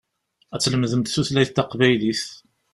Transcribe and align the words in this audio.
Ad 0.53 0.61
tlemdemt 0.61 1.11
tutlayt 1.13 1.51
taqbaylit. 1.55 2.23